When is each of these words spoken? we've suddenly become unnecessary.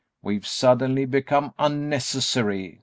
we've 0.23 0.47
suddenly 0.47 1.05
become 1.05 1.53
unnecessary. 1.59 2.79